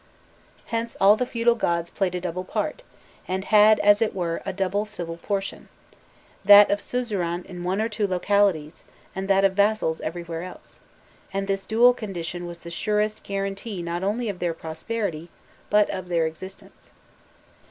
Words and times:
Hence 0.65 0.97
all 0.99 1.15
the 1.15 1.27
feudal 1.27 1.53
gods 1.53 1.91
played 1.91 2.15
a 2.15 2.19
double 2.19 2.43
part, 2.43 2.81
and 3.27 3.45
had, 3.45 3.79
as 3.81 4.01
it 4.01 4.15
were, 4.15 4.41
a 4.47 4.51
double 4.51 4.83
civil 4.83 5.15
portion 5.17 5.67
that 6.43 6.71
of 6.71 6.81
suzerain 6.81 7.43
in 7.45 7.63
one 7.63 7.79
or 7.79 7.87
two 7.87 8.07
localities, 8.07 8.83
and 9.15 9.27
that 9.27 9.45
of 9.45 9.53
vassals 9.53 10.01
everywhere 10.01 10.41
else 10.41 10.79
and 11.31 11.45
this 11.47 11.67
dual 11.67 11.93
condition 11.93 12.47
was 12.47 12.57
the 12.57 12.71
surest 12.71 13.21
guarantee 13.21 13.83
not 13.83 14.01
only 14.01 14.27
of 14.27 14.39
their 14.39 14.55
prosperity, 14.55 15.29
but 15.69 15.87
of 15.91 16.07
their 16.07 16.25
existence. 16.25 16.93